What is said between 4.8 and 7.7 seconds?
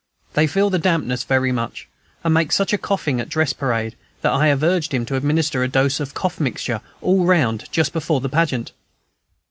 him to administer a dose of cough mixture, all round,